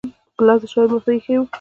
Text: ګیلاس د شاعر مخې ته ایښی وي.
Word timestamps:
ګیلاس 0.37 0.59
د 0.61 0.65
شاعر 0.71 0.87
مخې 0.91 1.03
ته 1.05 1.11
ایښی 1.15 1.35
وي. 1.37 1.47